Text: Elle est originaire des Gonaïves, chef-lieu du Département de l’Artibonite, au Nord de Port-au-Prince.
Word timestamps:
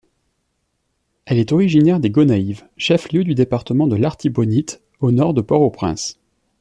Elle 1.25 1.37
est 1.37 1.51
originaire 1.51 1.99
des 1.99 2.09
Gonaïves, 2.09 2.67
chef-lieu 2.75 3.23
du 3.23 3.35
Département 3.35 3.85
de 3.85 3.95
l’Artibonite, 3.95 4.81
au 4.99 5.11
Nord 5.11 5.35
de 5.35 5.41
Port-au-Prince. 5.41 6.17